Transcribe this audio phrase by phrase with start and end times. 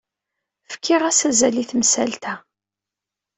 [0.73, 2.33] Fkiɣ-as azal i temsalt-a.